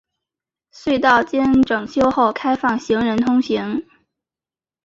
[0.73, 3.83] 隧道经整修后开放行人通行。